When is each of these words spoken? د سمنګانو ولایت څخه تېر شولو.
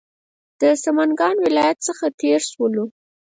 د 0.59 0.61
سمنګانو 0.83 1.41
ولایت 1.47 1.77
څخه 1.87 2.05
تېر 2.19 2.41
شولو. 2.51 2.85